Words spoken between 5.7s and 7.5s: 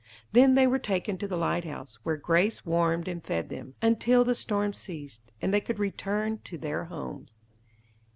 return to their homes.